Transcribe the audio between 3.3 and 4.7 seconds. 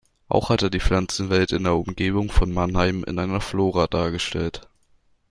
Flora dargestellt.